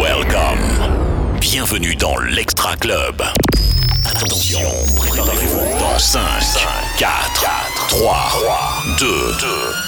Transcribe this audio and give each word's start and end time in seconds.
Welcome. 0.00 1.38
Bienvenue 1.40 1.94
dans 1.94 2.16
l'Extra 2.18 2.74
Club. 2.76 3.22
Attention, 4.06 4.60
préparez-vous 4.96 5.78
dans 5.78 5.98
5, 5.98 6.20
4, 6.96 7.10
3, 7.88 8.82
2, 8.98 9.06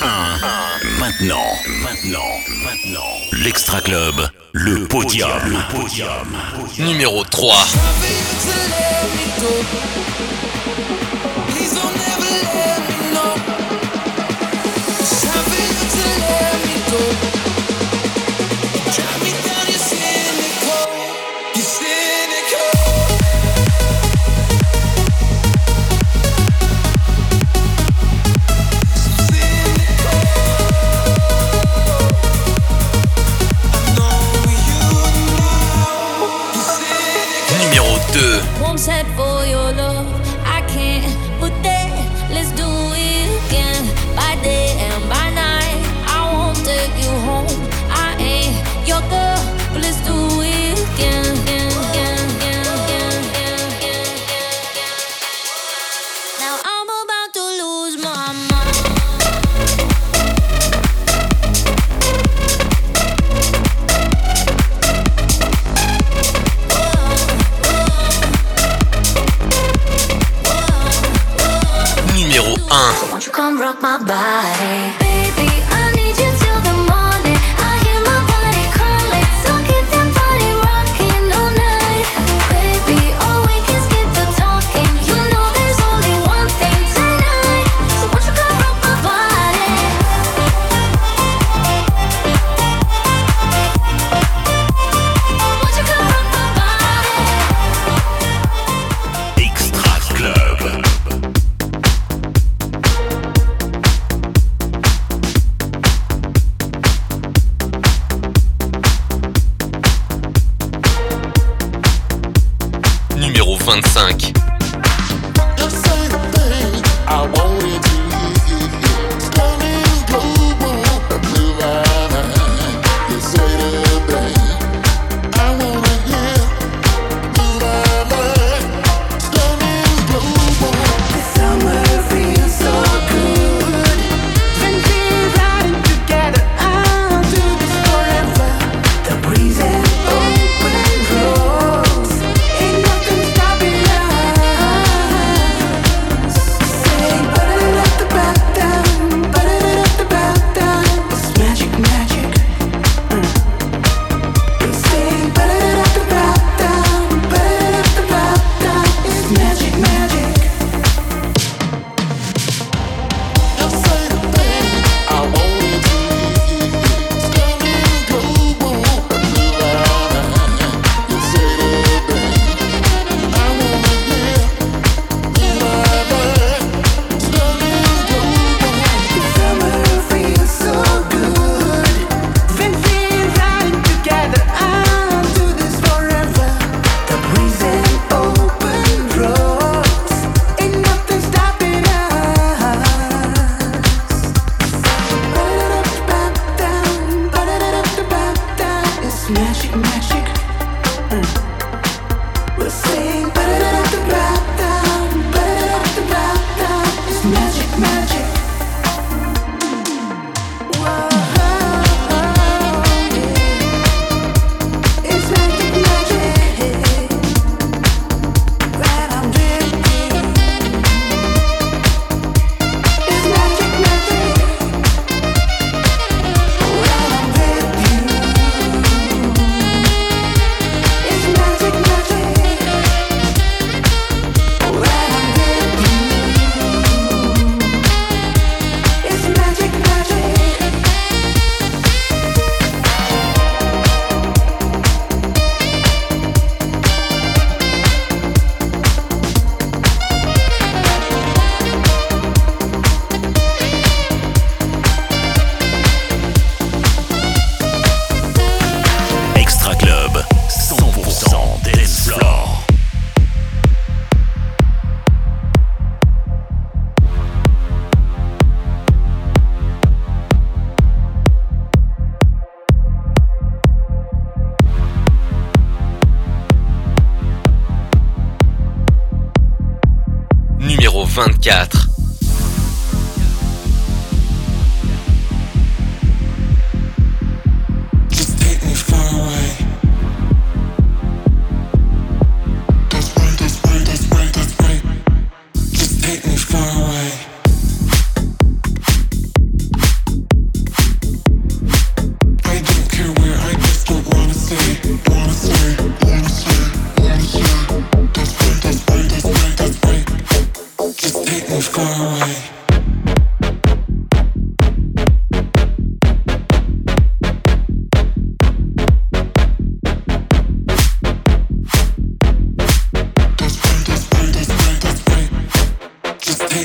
1. 0.03 0.99
Maintenant, 0.99 1.37
maintenant, 1.83 2.29
maintenant. 2.63 3.01
L'Extra 3.33 3.81
Club, 3.81 4.29
le 4.53 4.87
podium. 4.87 5.31
Le 5.47 5.75
podium. 5.75 6.37
Numéro 6.79 7.25
3. 7.25 7.55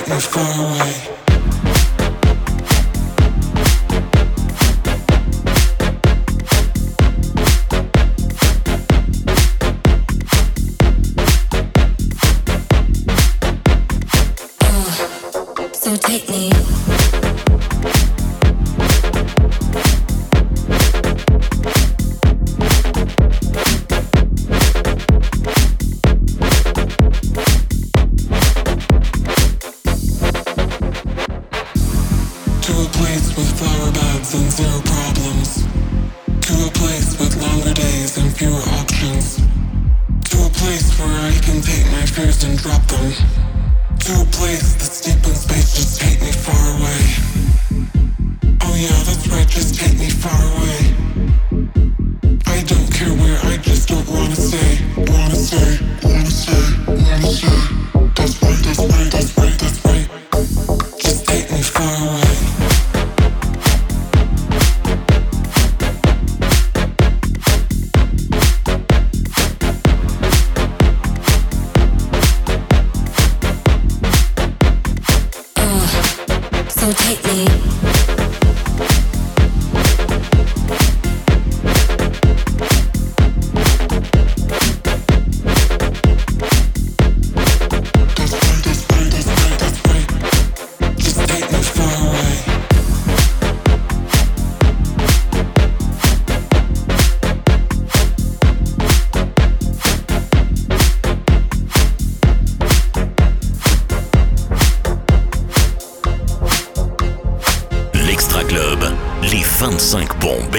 me 0.08 0.20
far 0.20 0.42
away. 0.42 1.35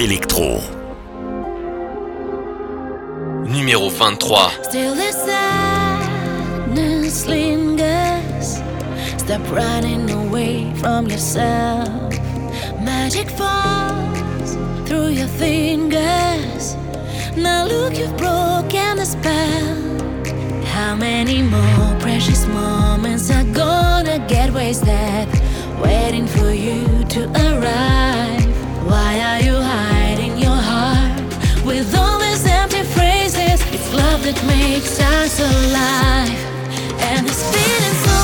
Electro. 0.07 0.61
Numéro 3.45 3.91
23. 3.91 4.63
Still 4.63 4.95
the 4.95 5.11
sadness 5.11 7.27
lingers. 7.27 8.61
Stop 9.17 9.41
running 9.51 10.09
away 10.09 10.71
from 10.75 11.09
yourself. 11.09 11.89
Magic 12.85 13.29
falls 13.31 14.55
through 14.85 15.09
your 15.09 15.27
fingers. 15.27 16.77
Now 17.35 17.67
look, 17.67 17.97
you've 17.97 18.15
broken 18.15 18.95
the 18.95 19.05
spell. 19.05 19.75
How 20.73 20.95
many 20.95 21.41
more 21.41 21.99
precious 21.99 22.47
moments 22.47 23.29
are 23.29 23.43
gonna 23.51 24.25
get 24.29 24.53
wasted? 24.53 25.27
Waiting 25.83 26.27
for 26.27 26.53
you 26.53 27.03
to 27.09 27.27
arrive. 27.35 28.46
Why 28.87 29.19
are 29.19 29.41
you 29.41 29.55
hiding 29.55 30.37
your 30.37 30.55
heart 30.55 31.19
with 31.65 31.93
all 31.93 32.19
these 32.19 32.45
empty 32.45 32.83
phrases? 32.83 33.59
It's 33.73 33.93
love 33.93 34.23
that 34.23 34.41
makes 34.47 34.97
us 35.01 35.39
alive, 35.41 36.39
and 37.01 37.27
it's 37.27 37.43
feeling 37.51 37.95
so. 38.05 38.16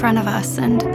front 0.00 0.16
of 0.16 0.26
us 0.26 0.56
and 0.56 0.89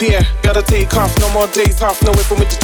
Yeah, 0.00 0.24
Gotta 0.42 0.62
take 0.62 0.94
off, 0.94 1.12
no 1.20 1.30
more 1.34 1.46
days 1.48 1.82
off, 1.82 2.02
no 2.02 2.10
whipping 2.12 2.38
with 2.38 2.48
the 2.48 2.59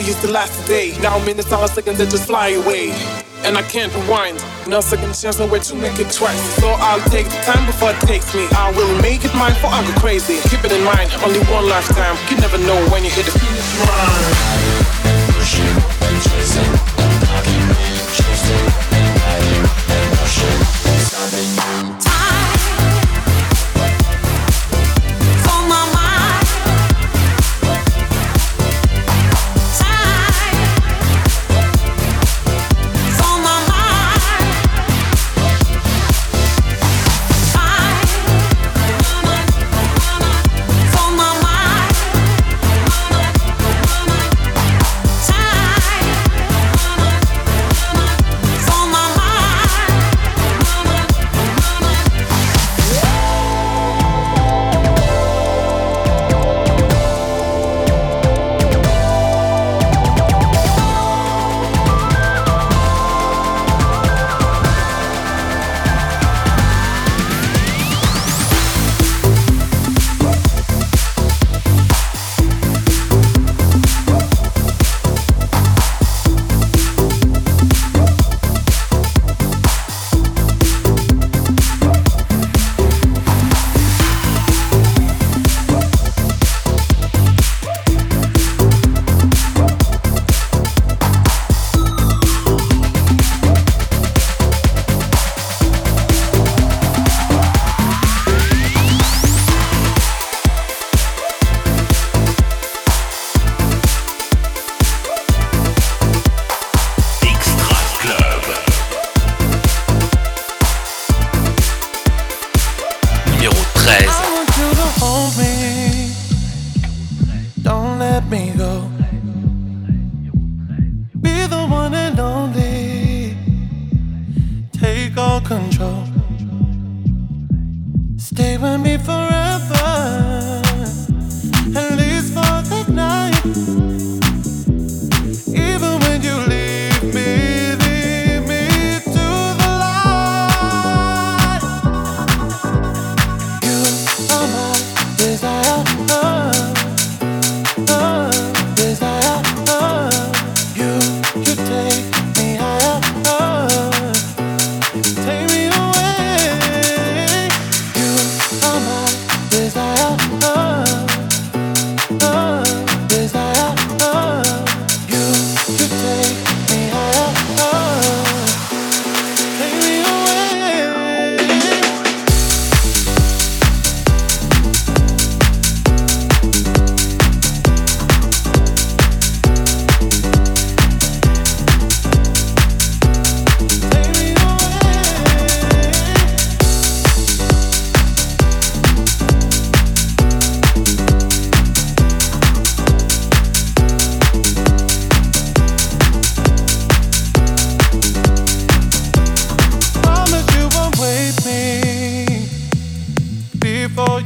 hour 0.00 0.06
used 0.06 0.20
to 0.22 0.30
last 0.30 0.64
a 0.64 0.68
day. 0.68 0.96
Now 1.00 1.18
I'm 1.18 1.28
in 1.28 1.36
the 1.36 1.42
seconds 1.42 1.98
that 1.98 2.10
just 2.10 2.26
fly 2.26 2.48
away. 2.50 2.90
And 3.44 3.56
I 3.56 3.62
can't 3.62 3.94
rewind. 3.94 4.42
No 4.68 4.80
second 4.80 5.14
chance, 5.14 5.38
no 5.38 5.46
way 5.46 5.60
to 5.60 5.74
make 5.74 5.98
it 5.98 6.10
twice. 6.12 6.40
So 6.60 6.68
I'll 6.68 7.00
take 7.08 7.26
the 7.26 7.40
time 7.42 7.66
before 7.66 7.90
it 7.90 8.00
takes 8.00 8.34
me. 8.34 8.46
I 8.52 8.72
will 8.76 9.00
make 9.02 9.24
it 9.24 9.34
mine 9.34 9.54
before 9.54 9.70
I 9.70 9.82
go 9.86 9.98
crazy. 10.00 10.36
Keep 10.48 10.64
it 10.64 10.72
in 10.72 10.84
mind, 10.84 11.10
only 11.24 11.40
one 11.52 11.68
lifetime. 11.68 12.16
You 12.30 12.36
never 12.40 12.58
know 12.58 12.78
when 12.90 13.04
you 13.04 13.10
hit 13.10 13.26
the 13.26 13.32
finish 13.32 13.78
line. 13.88 14.79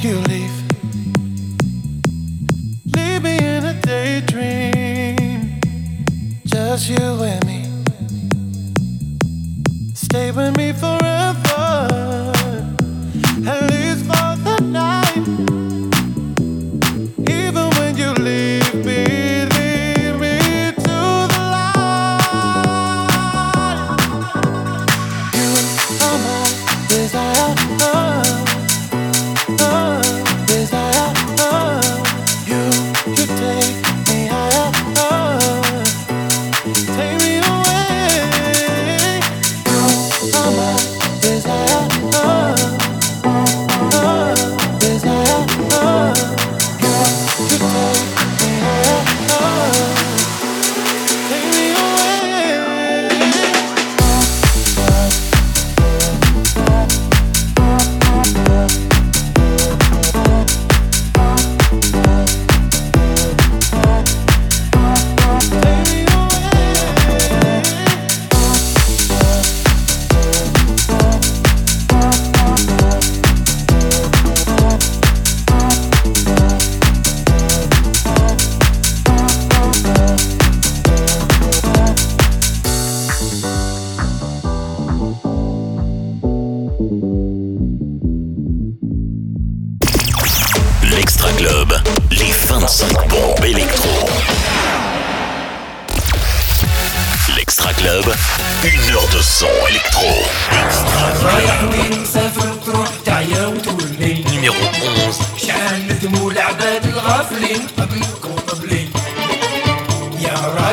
you 0.05 0.19
leave. 0.29 0.53
Leave 2.95 3.23
me 3.23 3.39
in 3.39 3.65
a 3.65 3.75
daydream, 3.81 5.61
just 6.45 6.91
you 6.91 6.97
and 6.99 7.47
me. 7.47 7.65
Stay 9.95 10.31
with 10.31 10.55
me 10.59 10.73
forever. 10.73 11.04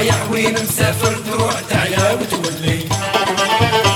رايح 0.02 0.32
وين 0.32 0.54
مسافر 0.54 1.16
تروح 1.16 1.60
تعيا 1.70 2.14
وتولي. 2.14 2.80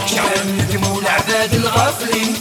شعر 0.06 0.36
الندم 0.46 0.88
والعباد 0.88 1.54
الغافلين. 1.54 2.34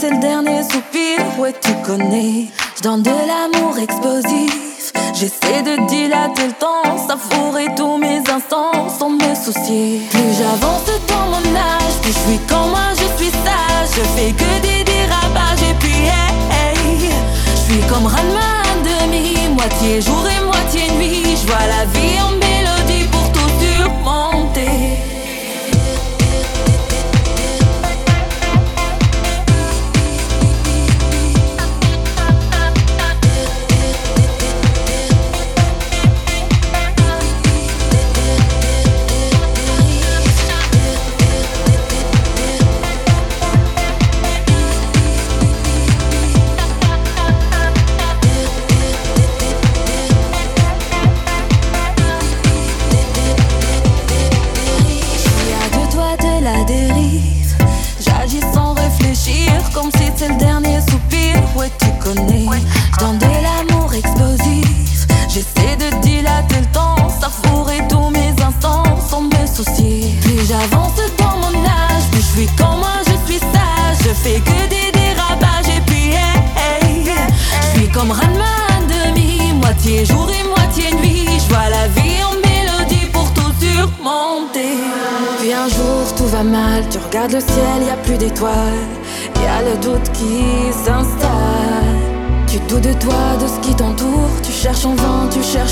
C'est 0.00 0.10
le 0.10 0.18
dernier 0.18 0.62
soupir. 0.62 1.18
Ouais, 1.38 1.52
tu 1.60 1.72
connais, 1.84 2.46
je 2.76 2.82
donne 2.82 3.02
de 3.02 3.10
l'amour 3.10 3.78
explosif. 3.78 4.92
J'essaie 5.14 5.62
de 5.62 5.86
dilater 5.86 6.46
le 6.46 6.52
temps, 6.52 6.96
savourer 7.08 7.66
tous 7.76 7.96
mes 7.96 8.18
instants 8.30 8.88
sans 8.88 9.10
me 9.10 9.34
soucier. 9.34 10.00
Plus 10.10 10.32
j'avance 10.38 10.86
dans 11.08 11.26
mon 11.26 11.56
âge, 11.56 11.94
plus 12.02 12.12
je 12.12 12.18
suis 12.18 12.38
comme 12.48 12.70
moi, 12.70 12.90
je 12.92 13.22
suis 13.22 13.32
sage. 13.32 13.90
Je 13.96 14.02
fais 14.16 14.32
que 14.32 14.50
des 14.62 14.84
dérapages 14.84 15.62
et 15.68 15.74
puis 15.80 15.90
hey, 15.90 16.34
hey. 16.52 17.10
Je 17.54 17.72
suis 17.72 17.82
comme 17.88 18.06
Ranma 18.06 18.62
demi, 18.84 19.48
moitié 19.54 20.00
jour 20.00 20.24
et 20.28 20.44
moitié 20.44 20.90
nuit. 20.92 21.36
Je 21.40 21.46
vois 21.46 21.66
la 21.66 21.84
vie 21.86 22.20
en 22.20 22.47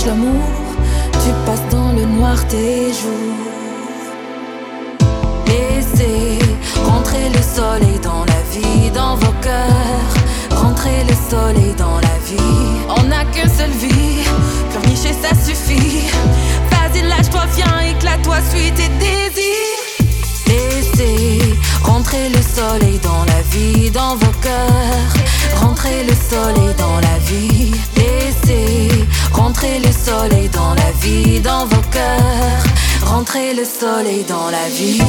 l'amour. 0.06 0.48
Tu 1.12 1.30
passes 1.44 1.68
dans 1.70 1.92
le 1.92 2.04
noir 2.04 2.36
tes 2.48 2.92
jours. 2.92 3.46
Laissez 5.46 6.38
rentrer 6.84 7.28
le 7.34 7.42
soleil 7.42 7.98
dans 8.02 8.24
la 8.24 8.40
vie, 8.52 8.90
dans 8.90 9.16
vos 9.16 9.34
cœurs. 9.42 10.12
Rentrer 10.50 11.04
le 11.08 11.14
soleil 11.30 11.74
dans 11.76 11.96
la 11.96 12.16
vie. 12.28 12.66
On 12.88 13.02
n'a 13.04 13.24
qu'une 13.32 13.50
seule 13.50 13.70
vie, 13.70 14.22
pleurnicher 14.70 15.14
ça 15.22 15.34
suffit. 15.34 16.02
Vas-y, 16.70 17.02
lâche-toi, 17.02 17.42
viens, 17.56 17.80
éclate-toi, 17.90 18.36
suis 18.50 18.70
tes 18.72 18.90
désirs. 19.00 19.82
Laissez 20.46 21.40
rentrer 21.82 22.28
le 22.28 22.42
soleil 22.42 22.98
dans 23.02 23.24
la 23.24 23.42
vie, 23.50 23.90
dans 23.90 24.14
vos 24.16 24.34
cœurs. 24.40 25.12
Rentrer 25.60 26.04
le 26.04 26.14
soleil 26.14 26.74
dans 26.78 27.00
la 27.00 27.18
vie. 27.28 27.72
Laissez 27.96 29.05
rentrer 29.36 29.78
le 29.78 29.92
soleil 29.92 30.48
dans 30.48 30.74
la 30.74 30.90
vie, 31.00 31.40
dans 31.40 31.66
vos 31.66 31.82
cœurs. 31.90 32.64
Rentrer 33.04 33.54
le 33.54 33.64
soleil 33.64 34.24
dans 34.24 34.50
la 34.50 34.68
vie. 34.68 35.02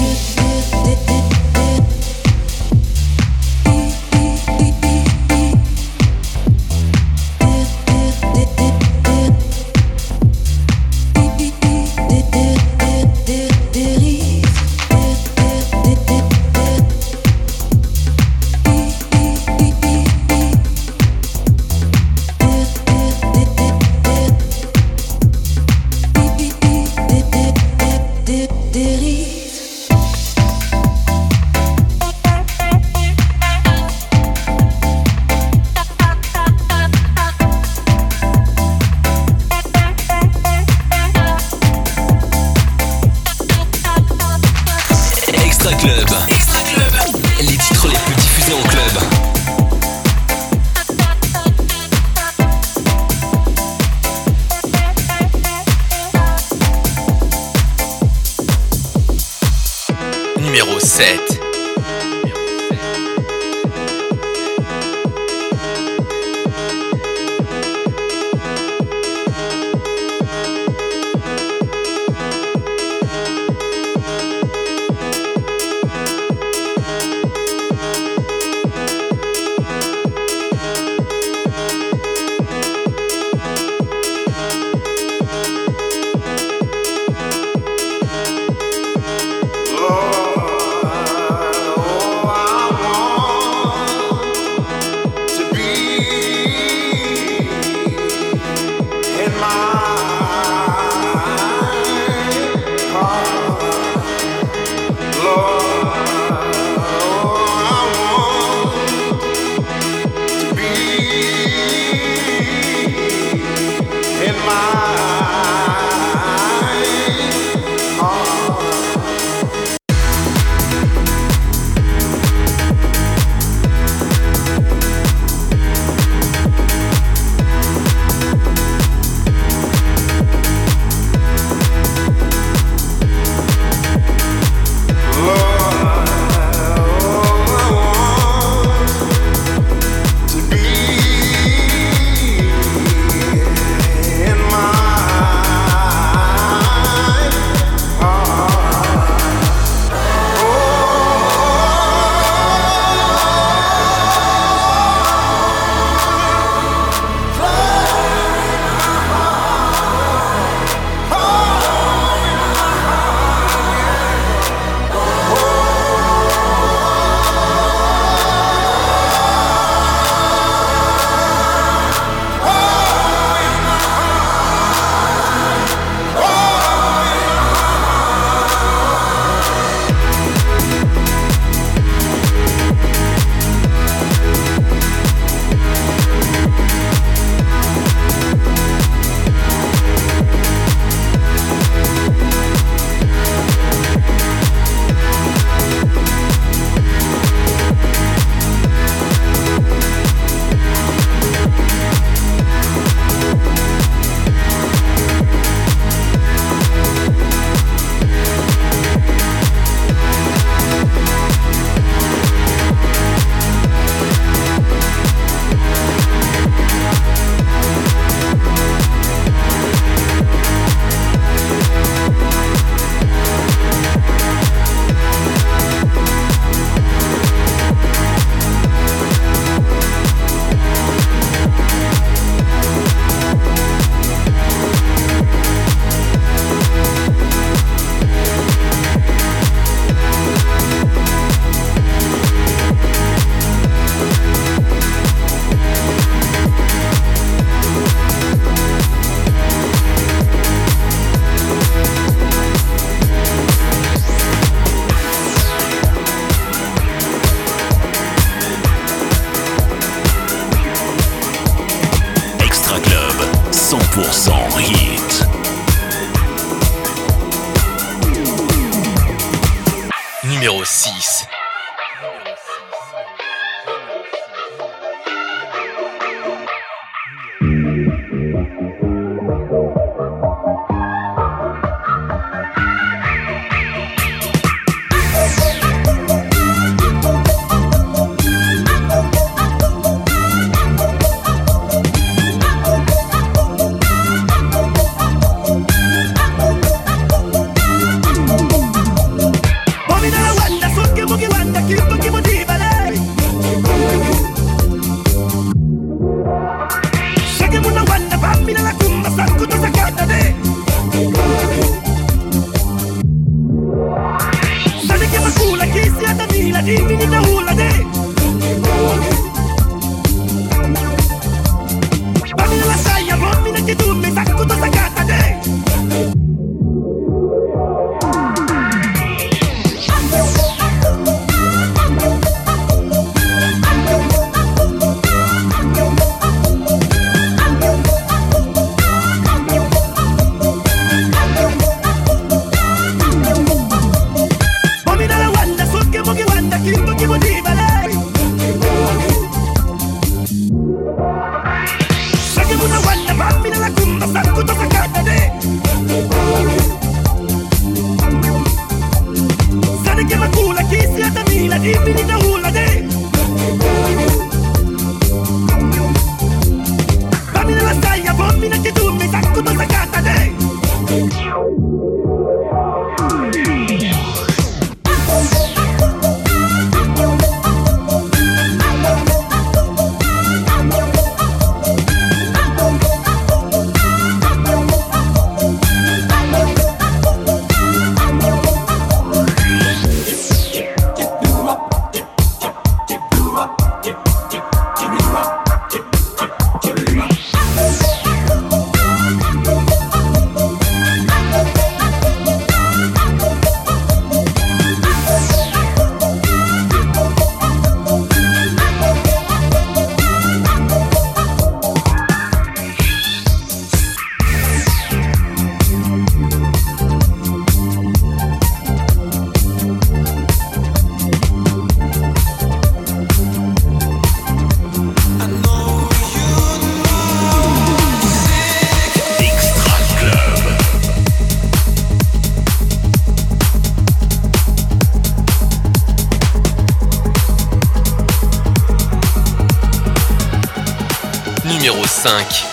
5. 442.07 442.46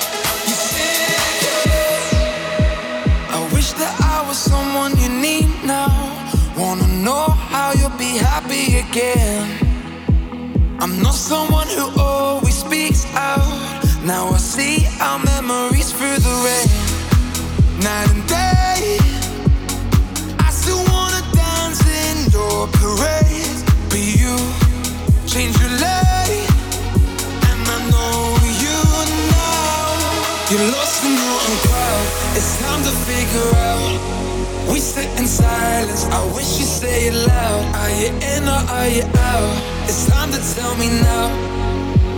We 34.74 34.80
sit 34.80 35.06
in 35.20 35.28
silence. 35.28 36.04
I 36.06 36.20
wish 36.34 36.58
you 36.58 36.64
say 36.64 37.06
it 37.06 37.14
loud. 37.14 37.62
Are 37.76 37.90
you 37.90 38.08
in 38.08 38.42
or 38.42 38.62
are 38.74 38.88
you 38.88 39.04
out? 39.04 39.54
It's 39.84 40.04
time 40.10 40.32
to 40.32 40.40
tell 40.56 40.74
me 40.74 40.88
now. 40.88 41.30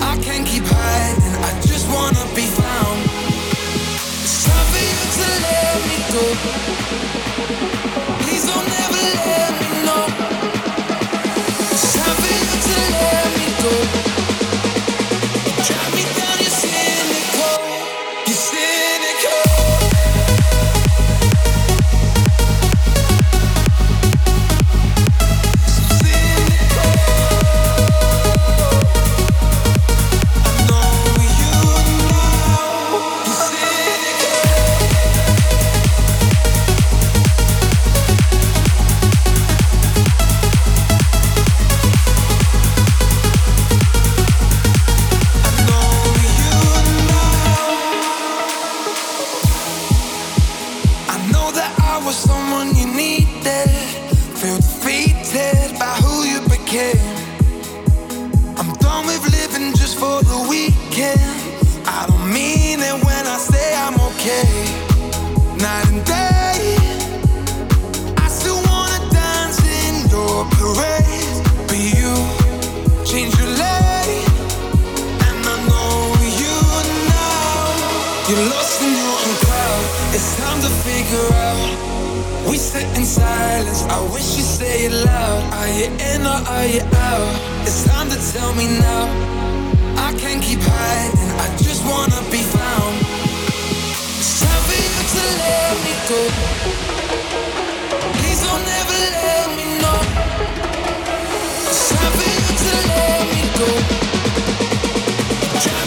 I 0.01 0.17
can't 0.25 0.47
keep 0.47 0.65
hiding. 0.65 1.37
I 1.45 1.53
just 1.61 1.87
wanna 1.93 2.25
be 2.35 2.47
found. 2.49 2.99
It's 4.25 4.49
time 4.49 4.67
for 4.73 4.83
you 4.89 5.03
to 5.17 5.27
let 5.45 5.77
me 5.91 5.99
go. 6.17 6.25
Please 8.25 8.47
don't 8.49 8.71
ever 8.85 9.03
let 9.05 9.36
Watch 105.57 105.86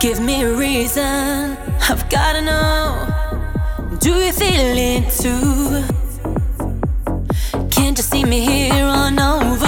Give 0.00 0.20
me 0.20 0.44
a 0.44 0.54
reason, 0.54 1.56
I've 1.88 2.08
gotta 2.08 2.40
know. 2.40 3.08
Do 3.98 4.14
you 4.14 4.32
feel 4.32 4.76
it 4.94 5.10
too? 5.10 5.82
Can't 7.68 7.98
you 7.98 8.04
see 8.04 8.24
me 8.24 8.40
here 8.40 8.84
on 8.84 9.18
over? 9.18 9.67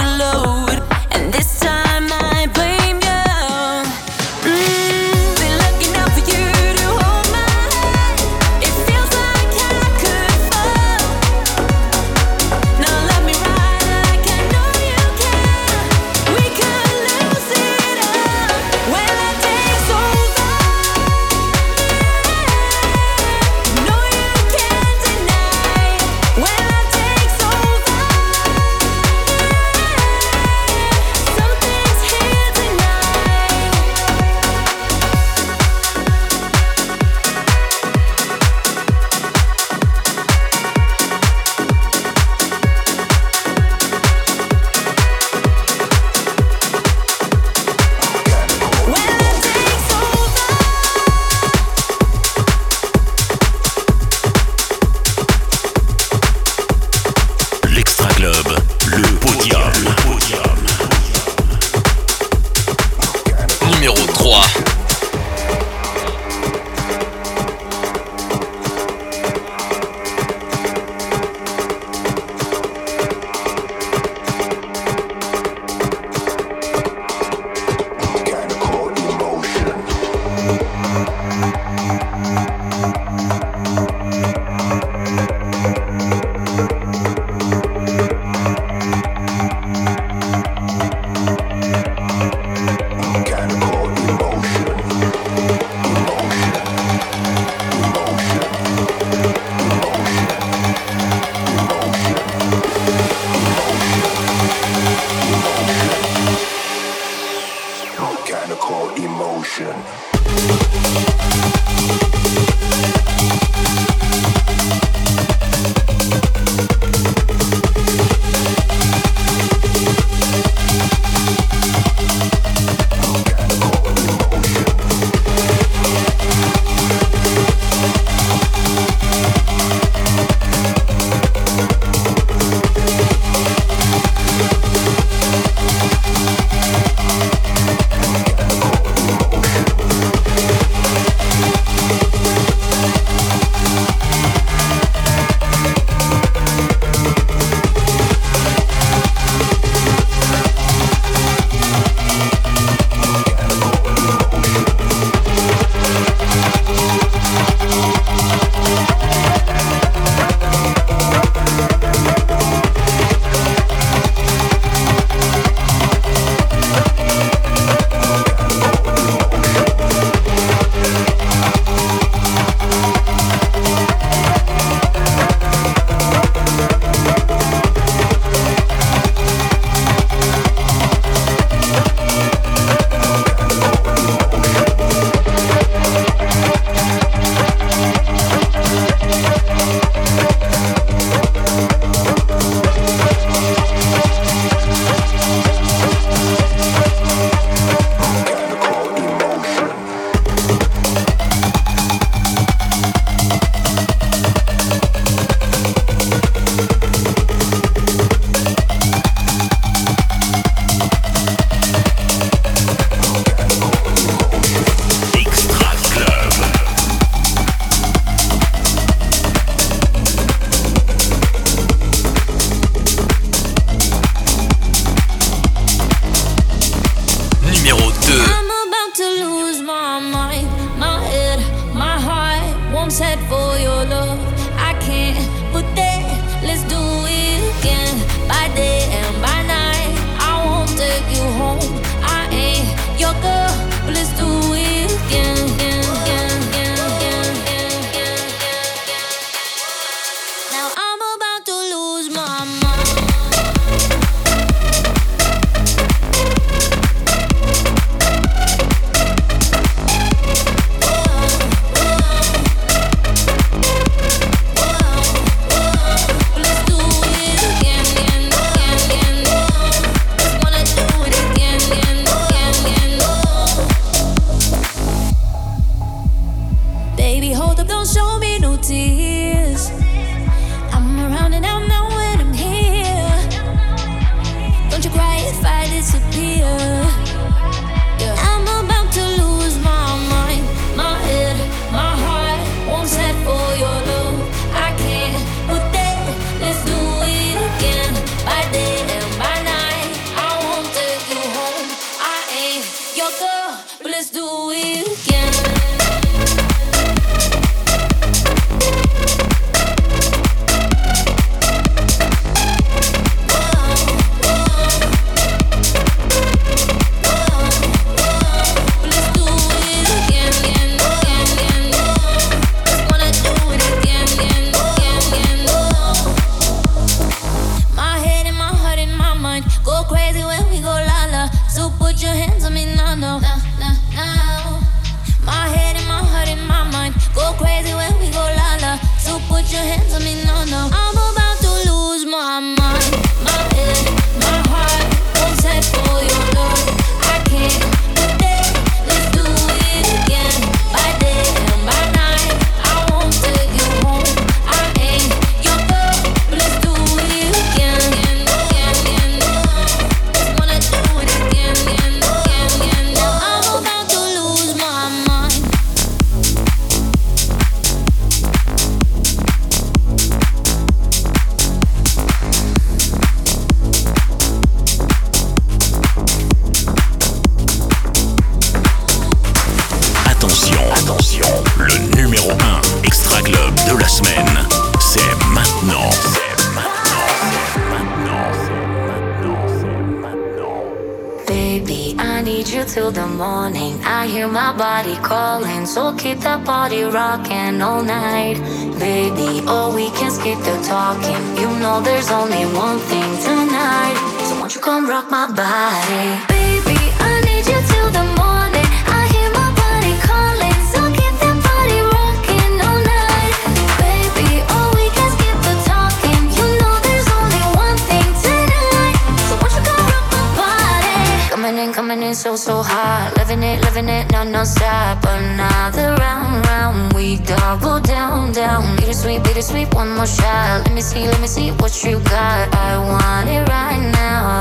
Bittersweet, 429.41 429.69
bittersweet, 429.69 429.75
one 429.75 429.95
more 429.95 430.05
shot. 430.05 430.61
Let 430.67 430.73
me 430.75 430.81
see, 430.81 431.07
let 431.07 431.19
me 431.19 431.25
see 431.25 431.49
what 431.49 431.83
you 431.83 431.97
got. 432.01 432.53
I 432.53 432.77
want 432.77 433.27
it 433.27 433.41
right 433.49 433.81
now. 433.91 434.37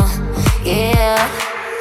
Yeah. 0.63 1.17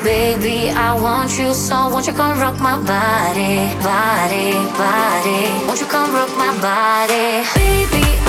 Baby, 0.05 0.69
I 0.69 0.95
want 0.95 1.37
you 1.37 1.53
so 1.53 1.89
won't 1.89 2.07
you 2.07 2.13
come 2.13 2.39
rock 2.39 2.61
my 2.61 2.77
body, 2.79 3.75
body, 3.83 4.53
body? 4.79 5.67
Won't 5.67 5.81
you 5.81 5.87
come 5.87 6.15
rock 6.15 6.31
my 6.37 6.55
body? 6.63 7.43
Baby, 7.59 8.28